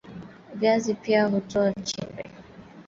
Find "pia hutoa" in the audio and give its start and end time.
0.93-1.71